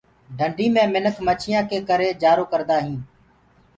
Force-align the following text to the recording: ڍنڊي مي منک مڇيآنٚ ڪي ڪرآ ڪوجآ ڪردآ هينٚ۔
ڍنڊي 0.37 0.67
مي 0.75 0.83
منک 0.93 1.15
مڇيآنٚ 1.25 1.67
ڪي 1.69 1.77
ڪرآ 1.89 2.09
ڪوجآ 2.11 2.31
ڪردآ 2.51 2.77
هينٚ۔ 2.85 3.03